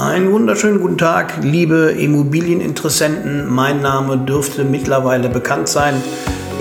[0.00, 3.46] Einen wunderschönen guten Tag, liebe Immobilieninteressenten.
[3.46, 5.92] Mein Name dürfte mittlerweile bekannt sein.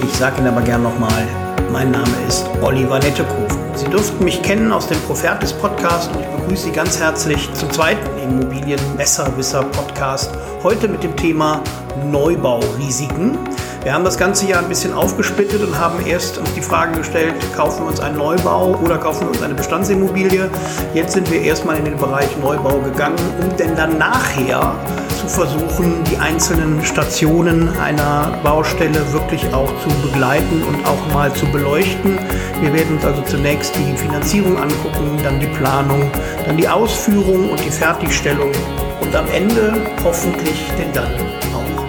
[0.03, 1.25] Ich sage Ihnen aber gern nochmal,
[1.71, 3.57] mein Name ist Oliver Nettekofen.
[3.75, 7.71] Sie dürften mich kennen aus dem Profertis Podcast und ich begrüße Sie ganz herzlich zum
[7.71, 10.31] zweiten Immobilien-Besserwisser-Podcast.
[10.61, 11.63] Heute mit dem Thema
[12.11, 13.37] Neubaurisiken.
[13.83, 17.33] Wir haben das ganze Jahr ein bisschen aufgesplittet und haben erst uns die Frage gestellt,
[17.55, 20.49] kaufen wir uns einen Neubau oder kaufen wir uns eine Bestandsimmobilie.
[20.93, 24.75] Jetzt sind wir erstmal in den Bereich Neubau gegangen, um denn dann nachher
[25.17, 31.45] zu versuchen, die einzelnen Stationen einer Baustelle wirklich auch zu begleiten und auch mal zu
[31.45, 32.19] beleuchten.
[32.59, 36.11] Wir werden uns also zunächst die Finanzierung angucken, dann die Planung,
[36.45, 38.51] dann die Ausführung und die Fertigstellung
[38.99, 39.73] und am Ende
[40.03, 41.28] hoffentlich den dann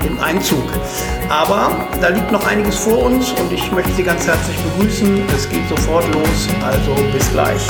[0.03, 0.65] den Einzug.
[1.29, 5.23] Aber da liegt noch einiges vor uns und ich möchte Sie ganz herzlich begrüßen.
[5.35, 7.67] Es geht sofort los, also bis gleich.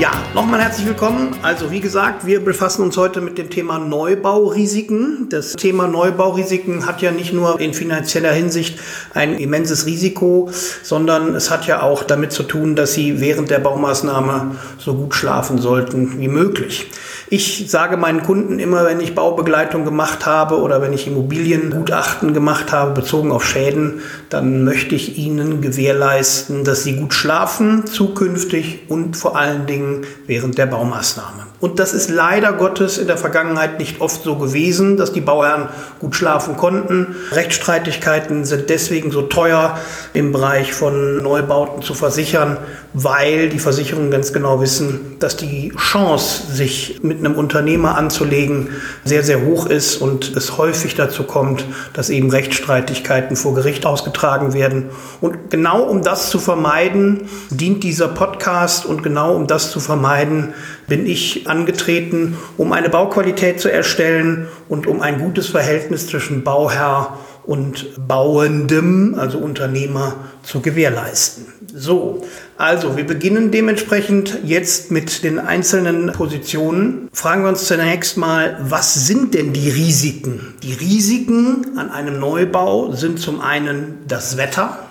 [0.00, 1.36] Ja, nochmal herzlich willkommen.
[1.42, 5.26] Also wie gesagt, wir befassen uns heute mit dem Thema Neubaurisiken.
[5.28, 8.78] Das Thema Neubaurisiken hat ja nicht nur in finanzieller Hinsicht
[9.12, 10.48] ein immenses Risiko,
[10.82, 15.14] sondern es hat ja auch damit zu tun, dass Sie während der Baumaßnahme so gut
[15.14, 16.86] schlafen sollten wie möglich.
[17.32, 22.72] Ich sage meinen Kunden immer, wenn ich Baubegleitung gemacht habe oder wenn ich Immobiliengutachten gemacht
[22.72, 24.00] habe, bezogen auf Schäden,
[24.30, 30.58] dann möchte ich ihnen gewährleisten, dass sie gut schlafen, zukünftig und vor allen Dingen während
[30.58, 31.46] der Baumaßnahme.
[31.60, 35.68] Und das ist leider Gottes in der Vergangenheit nicht oft so gewesen, dass die Bauherren
[36.00, 37.14] gut schlafen konnten.
[37.32, 39.78] Rechtsstreitigkeiten sind deswegen so teuer
[40.14, 42.56] im Bereich von Neubauten zu versichern,
[42.94, 48.68] weil die Versicherungen ganz genau wissen, dass die Chance, sich mit einem Unternehmer anzulegen,
[49.04, 54.52] sehr, sehr hoch ist und es häufig dazu kommt, dass eben Rechtsstreitigkeiten vor Gericht ausgetragen
[54.52, 54.90] werden.
[55.20, 60.54] Und genau um das zu vermeiden, dient dieser Podcast und genau um das zu vermeiden,
[60.88, 67.18] bin ich angetreten, um eine Bauqualität zu erstellen und um ein gutes Verhältnis zwischen Bauherr
[67.50, 71.46] und Bauendem, also Unternehmer, zu gewährleisten.
[71.74, 72.24] So,
[72.56, 77.08] also wir beginnen dementsprechend jetzt mit den einzelnen Positionen.
[77.12, 80.54] Fragen wir uns zunächst mal, was sind denn die Risiken?
[80.62, 84.86] Die Risiken an einem Neubau sind zum einen das Wetter,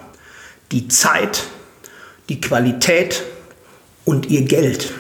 [0.74, 1.46] die Zeit,
[2.28, 3.24] die Qualität
[4.04, 4.92] und ihr Geld.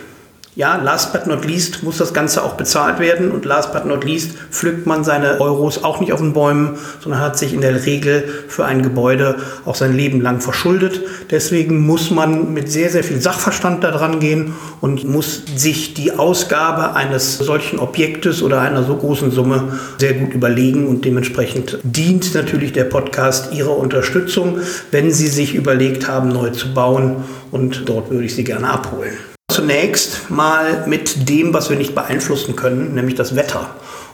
[0.59, 4.03] Ja, last but not least muss das Ganze auch bezahlt werden und last but not
[4.03, 7.85] least pflückt man seine Euros auch nicht auf den Bäumen, sondern hat sich in der
[7.85, 10.99] Regel für ein Gebäude auch sein Leben lang verschuldet.
[11.31, 16.11] Deswegen muss man mit sehr, sehr viel Sachverstand da dran gehen und muss sich die
[16.11, 22.35] Ausgabe eines solchen Objektes oder einer so großen Summe sehr gut überlegen und dementsprechend dient
[22.35, 24.59] natürlich der Podcast Ihrer Unterstützung,
[24.91, 29.28] wenn Sie sich überlegt haben, neu zu bauen und dort würde ich Sie gerne abholen.
[29.59, 33.67] Zunächst mal mit dem, was wir nicht beeinflussen können, nämlich das Wetter.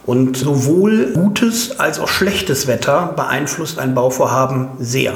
[0.04, 5.12] Und sowohl gutes als auch schlechtes Wetter beeinflusst ein Bauvorhaben sehr.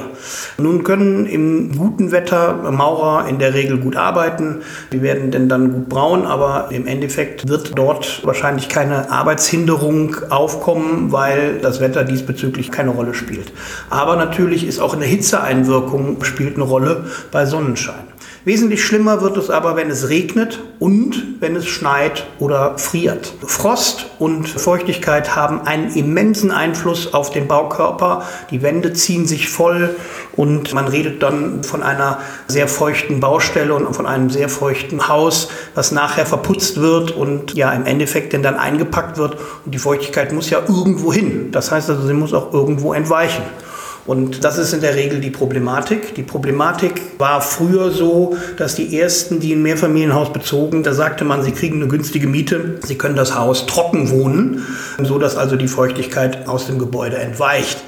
[0.56, 4.62] Nun können im guten Wetter Maurer in der Regel gut arbeiten.
[4.92, 11.10] Die werden denn dann gut braun, aber im Endeffekt wird dort wahrscheinlich keine Arbeitshinderung aufkommen,
[11.10, 13.52] weil das Wetter diesbezüglich keine Rolle spielt.
[13.90, 18.09] Aber natürlich ist auch eine Hitzeeinwirkung spielt eine Rolle bei Sonnenschein.
[18.46, 23.34] Wesentlich schlimmer wird es aber, wenn es regnet und wenn es schneit oder friert.
[23.46, 28.22] Frost und Feuchtigkeit haben einen immensen Einfluss auf den Baukörper.
[28.50, 29.94] Die Wände ziehen sich voll
[30.36, 35.48] und man redet dann von einer sehr feuchten Baustelle und von einem sehr feuchten Haus,
[35.74, 39.36] was nachher verputzt wird und ja im Endeffekt dann eingepackt wird.
[39.66, 41.50] Und die Feuchtigkeit muss ja irgendwo hin.
[41.52, 43.42] Das heißt also, sie muss auch irgendwo entweichen.
[44.06, 46.14] Und das ist in der Regel die Problematik.
[46.14, 51.42] Die Problematik war früher so, dass die ersten, die ein Mehrfamilienhaus bezogen, da sagte man,
[51.42, 54.66] sie kriegen eine günstige Miete, sie können das Haus trocken wohnen,
[55.02, 57.78] so dass also die Feuchtigkeit aus dem Gebäude entweicht.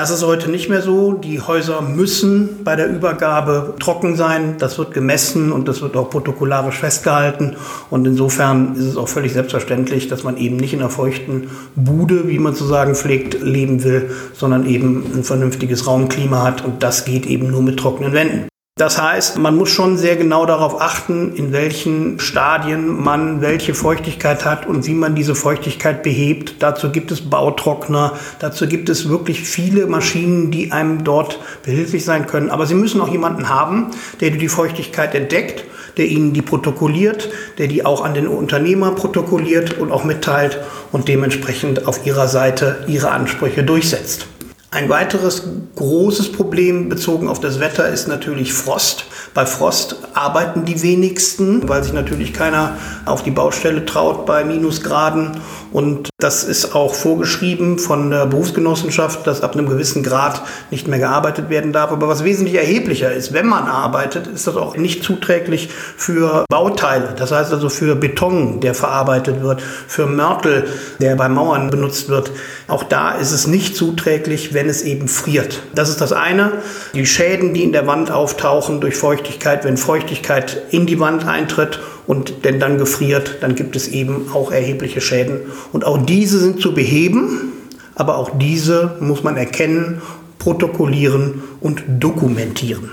[0.00, 1.12] Das ist heute nicht mehr so.
[1.12, 4.54] Die Häuser müssen bei der Übergabe trocken sein.
[4.58, 7.56] Das wird gemessen und das wird auch protokollarisch festgehalten.
[7.90, 12.28] Und insofern ist es auch völlig selbstverständlich, dass man eben nicht in einer feuchten Bude,
[12.28, 16.64] wie man zu sagen pflegt, leben will, sondern eben ein vernünftiges Raumklima hat.
[16.64, 18.49] Und das geht eben nur mit trockenen Wänden.
[18.80, 24.46] Das heißt, man muss schon sehr genau darauf achten, in welchen Stadien man welche Feuchtigkeit
[24.46, 26.54] hat und wie man diese Feuchtigkeit behebt.
[26.60, 32.26] Dazu gibt es Bautrockner, dazu gibt es wirklich viele Maschinen, die einem dort behilflich sein
[32.26, 32.48] können.
[32.48, 33.88] Aber Sie müssen auch jemanden haben,
[34.22, 35.62] der die Feuchtigkeit entdeckt,
[35.98, 37.28] der Ihnen die protokolliert,
[37.58, 40.58] der die auch an den Unternehmer protokolliert und auch mitteilt
[40.90, 44.26] und dementsprechend auf Ihrer Seite Ihre Ansprüche durchsetzt.
[44.72, 45.42] Ein weiteres
[45.74, 49.06] großes Problem bezogen auf das Wetter ist natürlich Frost.
[49.34, 55.40] Bei Frost arbeiten die wenigsten, weil sich natürlich keiner auf die Baustelle traut bei Minusgraden.
[55.72, 60.98] Und das ist auch vorgeschrieben von der Berufsgenossenschaft, dass ab einem gewissen Grad nicht mehr
[60.98, 61.92] gearbeitet werden darf.
[61.92, 67.14] Aber was wesentlich erheblicher ist, wenn man arbeitet, ist das auch nicht zuträglich für Bauteile.
[67.16, 70.66] Das heißt also für Beton, der verarbeitet wird, für Mörtel,
[71.00, 72.32] der bei Mauern benutzt wird.
[72.66, 75.62] Auch da ist es nicht zuträglich, wenn es eben friert.
[75.74, 76.52] Das ist das eine.
[76.94, 81.80] Die Schäden, die in der Wand auftauchen durch Feuchtigkeit, wenn Feuchtigkeit in die Wand eintritt
[82.10, 85.42] und denn dann gefriert, dann gibt es eben auch erhebliche Schäden.
[85.70, 87.52] Und auch diese sind zu beheben,
[87.94, 90.02] aber auch diese muss man erkennen,
[90.40, 92.90] protokollieren und dokumentieren.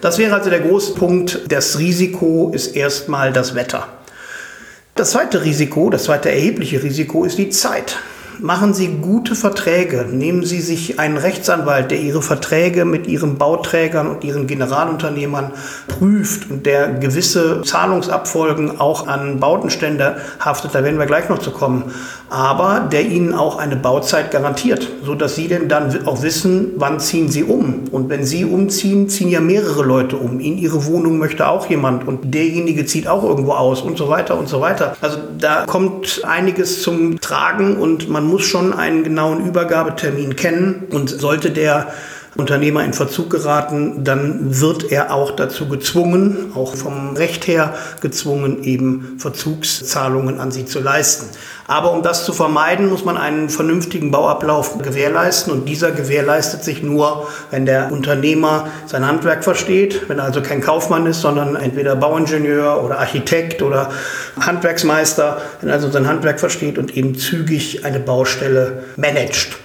[0.00, 1.42] Das wäre also der große Punkt.
[1.48, 3.86] Das Risiko ist erstmal das Wetter.
[4.96, 7.98] Das zweite Risiko, das zweite erhebliche Risiko ist die Zeit.
[8.40, 10.06] Machen Sie gute Verträge.
[10.08, 15.50] Nehmen Sie sich einen Rechtsanwalt, der Ihre Verträge mit Ihren Bauträgern und Ihren Generalunternehmern
[15.88, 20.74] prüft und der gewisse Zahlungsabfolgen auch an Bautenstände haftet.
[20.74, 21.92] Da werden wir gleich noch zu kommen.
[22.30, 27.00] Aber der Ihnen auch eine Bauzeit garantiert, so dass Sie denn dann auch wissen, wann
[27.00, 27.84] ziehen Sie um.
[27.90, 30.38] Und wenn Sie umziehen, ziehen ja mehrere Leute um.
[30.38, 34.38] In Ihre Wohnung möchte auch jemand und derjenige zieht auch irgendwo aus und so weiter
[34.38, 34.94] und so weiter.
[35.00, 41.50] Also da kommt einiges zum Tragen und muss schon einen genauen Übergabetermin kennen und sollte
[41.50, 41.92] der
[42.38, 48.62] Unternehmer in Verzug geraten, dann wird er auch dazu gezwungen, auch vom Recht her gezwungen,
[48.62, 51.26] eben Verzugszahlungen an sie zu leisten.
[51.66, 56.80] Aber um das zu vermeiden, muss man einen vernünftigen Bauablauf gewährleisten und dieser gewährleistet sich
[56.80, 61.96] nur, wenn der Unternehmer sein Handwerk versteht, wenn er also kein Kaufmann ist, sondern entweder
[61.96, 63.90] Bauingenieur oder Architekt oder
[64.38, 69.58] Handwerksmeister, wenn er also sein Handwerk versteht und eben zügig eine Baustelle managt.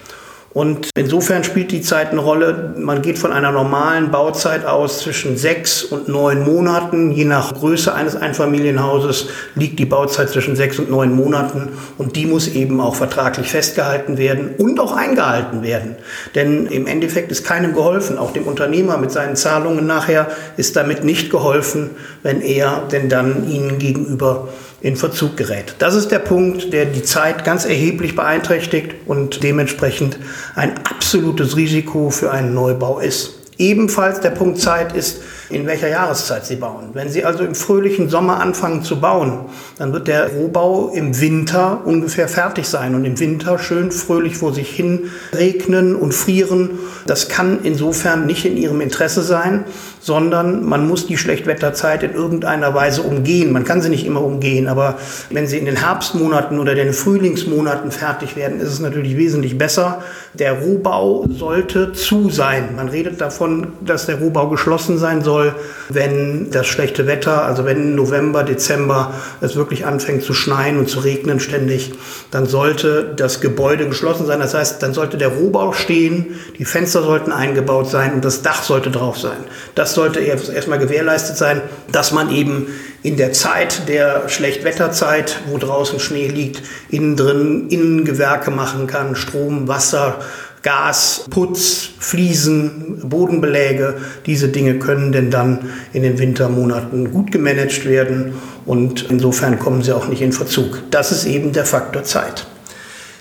[0.53, 2.75] Und insofern spielt die Zeit eine Rolle.
[2.77, 7.11] Man geht von einer normalen Bauzeit aus zwischen sechs und neun Monaten.
[7.11, 11.69] Je nach Größe eines Einfamilienhauses liegt die Bauzeit zwischen sechs und neun Monaten.
[11.97, 15.95] Und die muss eben auch vertraglich festgehalten werden und auch eingehalten werden.
[16.35, 18.19] Denn im Endeffekt ist keinem geholfen.
[18.19, 20.27] Auch dem Unternehmer mit seinen Zahlungen nachher
[20.57, 21.91] ist damit nicht geholfen,
[22.21, 24.50] wenn er denn dann ihnen gegenüber
[24.83, 25.75] in Verzug gerät.
[25.80, 30.19] Das ist der Punkt, der die Zeit ganz erheblich beeinträchtigt und dementsprechend
[30.56, 33.39] ein absolutes Risiko für einen Neubau ist.
[33.57, 35.21] Ebenfalls der Punkt Zeit ist,
[35.53, 36.89] in welcher Jahreszeit Sie bauen.
[36.94, 39.45] Wenn Sie also im fröhlichen Sommer anfangen zu bauen,
[39.77, 44.53] dann wird der Rohbau im Winter ungefähr fertig sein und im Winter schön fröhlich vor
[44.53, 46.71] sich hin regnen und frieren.
[47.05, 49.65] Das kann insofern nicht in Ihrem Interesse sein,
[50.00, 53.51] sondern man muss die Schlechtwetterzeit in irgendeiner Weise umgehen.
[53.51, 54.97] Man kann sie nicht immer umgehen, aber
[55.29, 60.03] wenn Sie in den Herbstmonaten oder den Frühlingsmonaten fertig werden, ist es natürlich wesentlich besser.
[60.33, 62.75] Der Rohbau sollte zu sein.
[62.75, 65.56] Man redet davon, dass der Rohbau geschlossen sein soll soll,
[65.90, 71.00] wenn das schlechte Wetter, also wenn November, Dezember es wirklich anfängt zu schneien und zu
[71.00, 71.94] regnen ständig,
[72.31, 74.40] dann sollte das Gebäude geschlossen sein.
[74.40, 78.63] Das heißt, dann sollte der Rohbau stehen, die Fenster sollten eingebaut sein und das Dach
[78.63, 79.38] sollte drauf sein.
[79.75, 81.62] Das sollte erstmal gewährleistet sein,
[81.92, 82.68] dass man eben
[83.04, 89.68] in der Zeit der Schlechtwetterzeit, wo draußen Schnee liegt, innen drin Innengewerke machen kann, Strom,
[89.68, 90.19] Wasser,
[90.63, 98.33] Gas, Putz, Fliesen, Bodenbeläge, diese Dinge können denn dann in den Wintermonaten gut gemanagt werden
[98.65, 100.81] und insofern kommen sie auch nicht in Verzug.
[100.89, 102.48] Das ist eben der Faktor Zeit.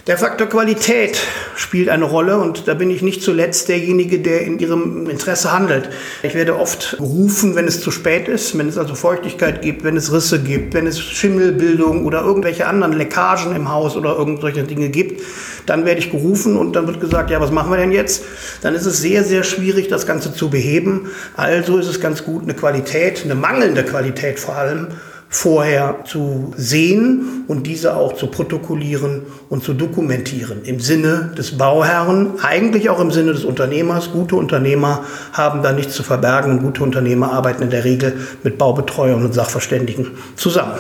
[0.09, 1.17] Der Faktor Qualität
[1.55, 5.91] spielt eine Rolle und da bin ich nicht zuletzt derjenige, der in ihrem Interesse handelt.
[6.25, 9.97] Ich werde oft gerufen, wenn es zu spät ist, wenn es also Feuchtigkeit gibt, wenn
[9.97, 14.89] es Risse gibt, wenn es Schimmelbildung oder irgendwelche anderen Leckagen im Haus oder irgendwelche Dinge
[14.89, 15.23] gibt,
[15.67, 18.25] dann werde ich gerufen und dann wird gesagt, ja, was machen wir denn jetzt?
[18.63, 21.11] Dann ist es sehr, sehr schwierig, das Ganze zu beheben.
[21.37, 24.89] Also ist es ganz gut, eine Qualität, eine mangelnde Qualität vor allem,
[25.33, 30.61] vorher zu sehen und diese auch zu protokollieren und zu dokumentieren.
[30.65, 34.13] Im Sinne des Bauherrn, eigentlich auch im Sinne des Unternehmers.
[34.13, 38.59] Gute Unternehmer haben da nichts zu verbergen und gute Unternehmer arbeiten in der Regel mit
[38.59, 40.79] Baubetreuern und Sachverständigen zusammen.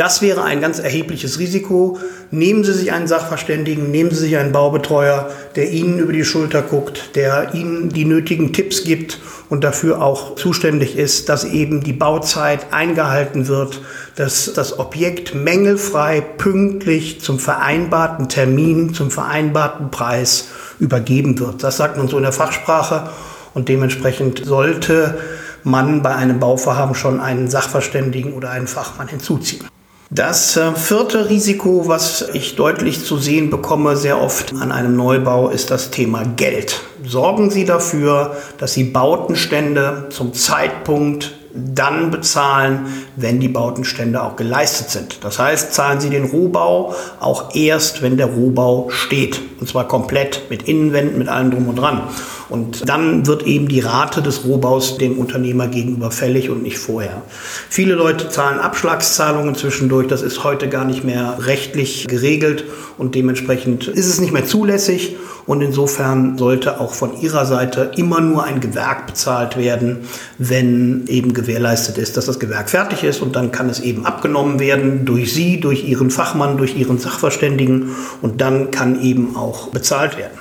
[0.00, 1.98] Das wäre ein ganz erhebliches Risiko.
[2.30, 6.62] Nehmen Sie sich einen Sachverständigen, nehmen Sie sich einen Baubetreuer, der Ihnen über die Schulter
[6.62, 9.18] guckt, der Ihnen die nötigen Tipps gibt
[9.50, 13.82] und dafür auch zuständig ist, dass eben die Bauzeit eingehalten wird,
[14.16, 21.62] dass das Objekt mängelfrei pünktlich zum vereinbarten Termin, zum vereinbarten Preis übergeben wird.
[21.62, 23.10] Das sagt man so in der Fachsprache
[23.52, 25.18] und dementsprechend sollte
[25.62, 29.66] man bei einem Bauvorhaben schon einen Sachverständigen oder einen Fachmann hinzuziehen.
[30.12, 35.50] Das äh, vierte Risiko, was ich deutlich zu sehen bekomme, sehr oft an einem Neubau,
[35.50, 36.80] ist das Thema Geld.
[37.06, 44.90] Sorgen Sie dafür, dass Sie Bautenstände zum Zeitpunkt dann bezahlen, wenn die Bautenstände auch geleistet
[44.90, 45.18] sind.
[45.22, 49.40] Das heißt, zahlen Sie den Rohbau auch erst, wenn der Rohbau steht.
[49.60, 52.02] Und zwar komplett mit Innenwänden, mit allem drum und dran.
[52.50, 57.22] Und dann wird eben die Rate des Rohbaus dem Unternehmer gegenüber fällig und nicht vorher.
[57.68, 60.08] Viele Leute zahlen Abschlagszahlungen zwischendurch.
[60.08, 62.64] Das ist heute gar nicht mehr rechtlich geregelt
[62.98, 65.16] und dementsprechend ist es nicht mehr zulässig.
[65.46, 70.00] Und insofern sollte auch von Ihrer Seite immer nur ein Gewerk bezahlt werden,
[70.38, 73.22] wenn eben gewährleistet ist, dass das Gewerk fertig ist.
[73.22, 77.90] Und dann kann es eben abgenommen werden durch Sie, durch Ihren Fachmann, durch Ihren Sachverständigen.
[78.22, 80.38] Und dann kann eben auch bezahlt werden.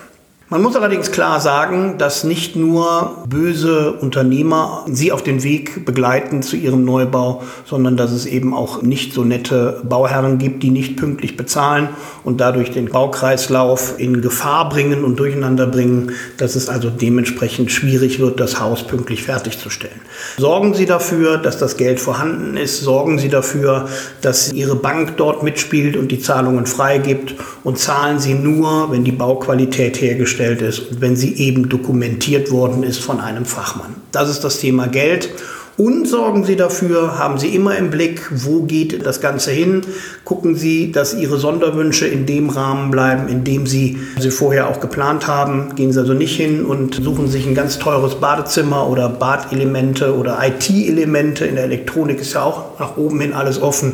[0.51, 6.41] Man muss allerdings klar sagen, dass nicht nur böse Unternehmer sie auf den Weg begleiten
[6.41, 10.97] zu ihrem Neubau, sondern dass es eben auch nicht so nette Bauherren gibt, die nicht
[10.97, 11.89] pünktlich bezahlen
[12.23, 18.19] und dadurch den Baukreislauf in Gefahr bringen und durcheinander bringen, dass es also dementsprechend schwierig
[18.19, 20.01] wird, das Haus pünktlich fertigzustellen.
[20.39, 23.87] Sorgen Sie dafür, dass das Geld vorhanden ist, sorgen Sie dafür,
[24.23, 29.11] dass Ihre Bank dort mitspielt und die Zahlungen freigibt und zahlen Sie nur, wenn die
[29.11, 33.95] Bauqualität hergestellt hergestellt ist und wenn sie eben dokumentiert worden ist von einem Fachmann.
[34.11, 35.29] Das ist das Thema Geld.
[35.79, 39.83] Und sorgen Sie dafür, haben Sie immer im Blick, wo geht das Ganze hin.
[40.25, 44.81] Gucken Sie, dass Ihre Sonderwünsche in dem Rahmen bleiben, in dem Sie sie vorher auch
[44.81, 45.75] geplant haben.
[45.75, 50.37] Gehen Sie also nicht hin und suchen sich ein ganz teures Badezimmer oder Badelemente oder
[50.45, 51.45] IT-Elemente.
[51.45, 53.93] In der Elektronik ist ja auch nach oben hin alles offen.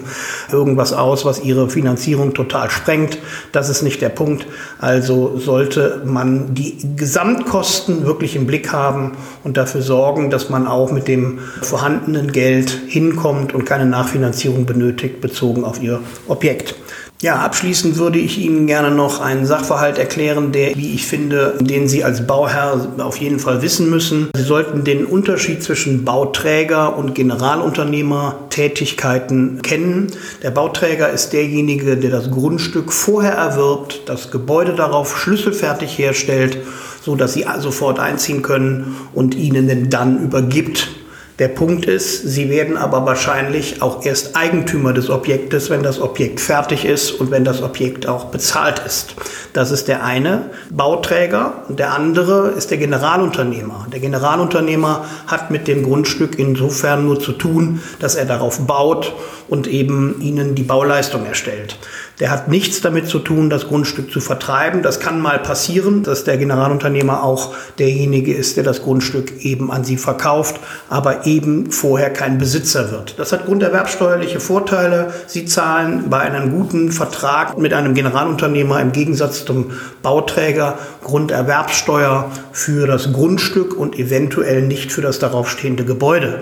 [0.51, 3.19] Irgendwas aus, was Ihre Finanzierung total sprengt.
[3.51, 4.47] Das ist nicht der Punkt.
[4.79, 9.11] Also sollte man die Gesamtkosten wirklich im Blick haben
[9.43, 11.37] und dafür sorgen, dass man auch mit dem
[11.75, 16.75] vorhandenen Geld hinkommt und keine Nachfinanzierung benötigt, bezogen auf ihr Objekt.
[17.21, 21.89] Ja, abschließend würde ich Ihnen gerne noch einen Sachverhalt erklären, der, wie ich finde, den
[21.89, 24.29] Sie als Bauherr auf jeden Fall wissen müssen.
[24.37, 30.07] Sie sollten den Unterschied zwischen Bauträger und Generalunternehmer-Tätigkeiten kennen.
[30.43, 36.59] Der Bauträger ist derjenige, der das Grundstück vorher erwirbt, das Gebäude darauf schlüsselfertig herstellt,
[37.01, 40.87] so dass Sie sofort einziehen können und Ihnen dann übergibt.
[41.37, 46.39] Der Punkt ist, Sie werden aber wahrscheinlich auch erst Eigentümer des Objektes, wenn das Objekt
[46.39, 49.15] fertig ist und wenn das Objekt auch bezahlt ist.
[49.51, 53.85] Das ist der eine Bauträger und der andere ist der Generalunternehmer.
[53.91, 59.13] Der Generalunternehmer hat mit dem Grundstück insofern nur zu tun, dass er darauf baut
[59.47, 61.77] und eben Ihnen die Bauleistung erstellt.
[62.19, 64.83] Der hat nichts damit zu tun, das Grundstück zu vertreiben.
[64.83, 69.83] Das kann mal passieren, dass der Generalunternehmer auch derjenige ist, der das Grundstück eben an
[69.83, 70.59] Sie verkauft,
[70.89, 73.19] aber eben vorher kein Besitzer wird.
[73.19, 75.13] Das hat grunderwerbsteuerliche Vorteile.
[75.27, 79.71] Sie zahlen bei einem guten Vertrag mit einem Generalunternehmer im Gegensatz zum
[80.01, 86.41] Bauträger Grunderwerbsteuer für das Grundstück und eventuell nicht für das darauf stehende Gebäude.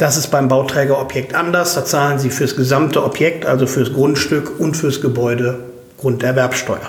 [0.00, 1.74] Das ist beim Bauträgerobjekt anders.
[1.74, 5.58] Da zahlen Sie fürs gesamte Objekt, also fürs Grundstück und fürs Gebäude
[5.98, 6.88] Grunderwerbsteuer.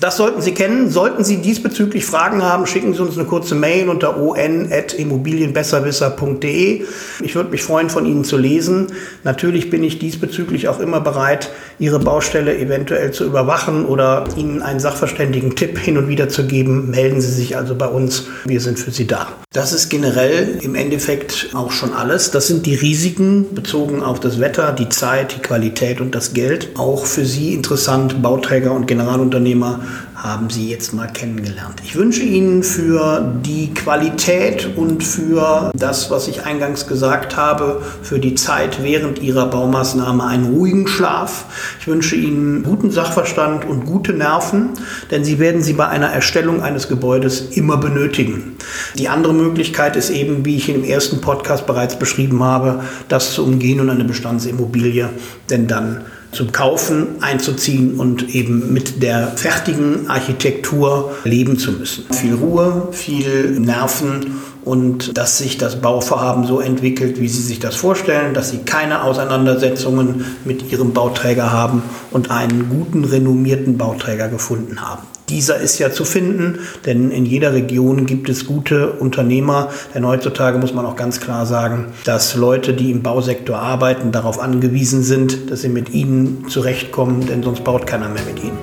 [0.00, 0.90] Das sollten Sie kennen.
[0.90, 6.84] Sollten Sie diesbezüglich Fragen haben, schicken Sie uns eine kurze Mail unter on.immobilienbesserwisser.de.
[7.20, 8.92] Ich würde mich freuen, von Ihnen zu lesen.
[9.24, 11.50] Natürlich bin ich diesbezüglich auch immer bereit,
[11.80, 16.90] Ihre Baustelle eventuell zu überwachen oder Ihnen einen sachverständigen Tipp hin und wieder zu geben.
[16.90, 18.28] Melden Sie sich also bei uns.
[18.44, 19.26] Wir sind für Sie da.
[19.52, 22.30] Das ist generell im Endeffekt auch schon alles.
[22.30, 26.78] Das sind die Risiken bezogen auf das Wetter, die Zeit, die Qualität und das Geld.
[26.78, 29.80] Auch für Sie interessant, Bauträger und Generalunternehmer
[30.22, 31.80] haben Sie jetzt mal kennengelernt.
[31.84, 38.18] Ich wünsche Ihnen für die Qualität und für das, was ich eingangs gesagt habe, für
[38.18, 41.44] die Zeit während Ihrer Baumaßnahme einen ruhigen Schlaf.
[41.78, 44.70] Ich wünsche Ihnen guten Sachverstand und gute Nerven,
[45.12, 48.56] denn Sie werden sie bei einer Erstellung eines Gebäudes immer benötigen.
[48.96, 53.44] Die andere Möglichkeit ist eben, wie ich im ersten Podcast bereits beschrieben habe, das zu
[53.44, 55.10] umgehen und eine Bestandsimmobilie,
[55.48, 56.00] denn dann
[56.32, 62.04] zum Kaufen einzuziehen und eben mit der fertigen Architektur leben zu müssen.
[62.12, 67.76] Viel Ruhe, viel Nerven und dass sich das Bauvorhaben so entwickelt, wie Sie sich das
[67.76, 74.82] vorstellen, dass Sie keine Auseinandersetzungen mit Ihrem Bauträger haben und einen guten, renommierten Bauträger gefunden
[74.82, 75.02] haben.
[75.28, 79.68] Dieser ist ja zu finden, denn in jeder Region gibt es gute Unternehmer.
[79.94, 84.40] Denn heutzutage muss man auch ganz klar sagen, dass Leute, die im Bausektor arbeiten, darauf
[84.40, 88.58] angewiesen sind, dass sie mit ihnen zurechtkommen, denn sonst baut keiner mehr mit ihnen.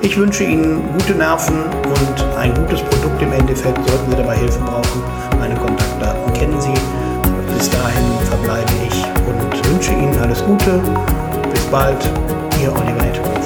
[0.00, 3.78] Ich wünsche Ihnen gute Nerven und ein gutes Produkt im Endeffekt.
[3.88, 5.02] Sollten Sie dabei Hilfe brauchen,
[5.38, 6.74] meine Kontaktdaten kennen Sie.
[7.56, 10.80] Bis dahin verbleibe ich und wünsche Ihnen alles Gute.
[11.50, 11.98] Bis bald,
[12.62, 13.37] Ihr Oliver Nett.